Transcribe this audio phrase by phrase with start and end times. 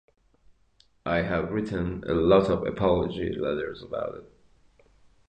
[1.05, 4.31] I have written a lot of apology letters about it.